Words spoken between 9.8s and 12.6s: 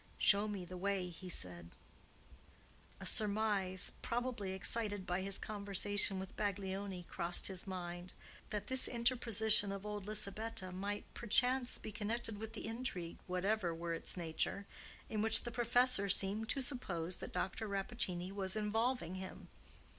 old Lisabetta might perchance be connected with